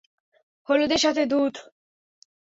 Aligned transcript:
হলুদের 0.69 0.97
সাথে 0.97 1.23
দুধ। 1.25 1.55